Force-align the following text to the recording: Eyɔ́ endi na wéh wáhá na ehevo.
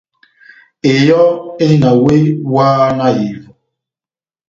Eyɔ́ 0.91 1.25
endi 1.61 1.77
na 1.83 1.91
wéh 2.03 2.23
wáhá 2.53 2.85
na 2.97 3.05
ehevo. 3.21 3.51